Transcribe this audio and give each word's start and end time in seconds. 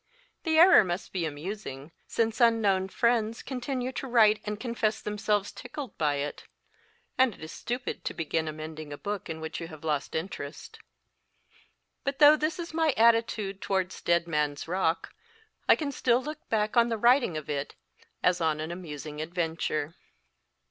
The 0.45 0.57
error 0.57 0.83
must 0.83 1.13
be 1.13 1.25
amusing, 1.27 1.91
since 2.07 2.41
unknown 2.41 2.87
friends 2.89 3.43
continue 3.43 3.91
to 3.91 4.07
write 4.07 4.41
and 4.45 4.59
confess 4.59 4.99
themselves 4.99 5.51
tickled 5.51 5.95
by 5.99 6.15
it; 6.15 6.47
and 7.19 7.35
it 7.35 7.43
is 7.43 7.51
stupid 7.51 8.03
to 8.05 8.15
begin 8.15 8.47
amending 8.47 8.91
a 8.91 8.97
book 8.97 9.29
in 9.29 9.39
which 9.39 9.61
you 9.61 9.67
have 9.67 9.83
lost 9.83 10.15
interest. 10.15 10.79
But 12.03 12.17
though 12.17 12.35
this 12.35 12.57
is 12.57 12.73
my 12.73 12.95
attitude 12.97 13.61
towards 13.61 14.01
* 14.01 14.01
Dead 14.01 14.25
Man 14.27 14.53
s 14.53 14.67
Rock, 14.67 15.13
I 15.69 15.75
can 15.75 15.91
still 15.91 16.19
look 16.23 16.49
back 16.49 16.75
on 16.75 16.89
the 16.89 16.97
writing 16.97 17.37
of 17.37 17.47
it 17.47 17.75
as 18.23 18.41
on 18.41 18.59
an 18.59 18.71
amus 18.71 19.05
ing 19.05 19.21
adventure. 19.21 19.93